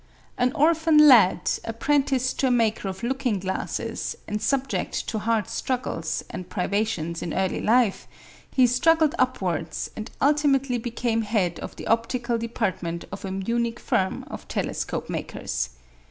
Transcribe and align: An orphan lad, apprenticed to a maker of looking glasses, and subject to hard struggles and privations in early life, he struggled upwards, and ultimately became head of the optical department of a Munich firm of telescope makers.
An 0.35 0.51
orphan 0.53 0.97
lad, 1.07 1.51
apprenticed 1.63 2.39
to 2.39 2.47
a 2.47 2.49
maker 2.49 2.87
of 2.87 3.03
looking 3.03 3.37
glasses, 3.39 4.15
and 4.27 4.41
subject 4.41 5.07
to 5.09 5.19
hard 5.19 5.47
struggles 5.47 6.23
and 6.31 6.49
privations 6.49 7.21
in 7.21 7.35
early 7.35 7.61
life, 7.61 8.07
he 8.49 8.65
struggled 8.65 9.13
upwards, 9.19 9.91
and 9.95 10.09
ultimately 10.19 10.79
became 10.79 11.21
head 11.21 11.59
of 11.59 11.75
the 11.75 11.85
optical 11.85 12.39
department 12.39 13.05
of 13.11 13.23
a 13.25 13.29
Munich 13.31 13.79
firm 13.79 14.23
of 14.27 14.47
telescope 14.47 15.07
makers. 15.07 15.69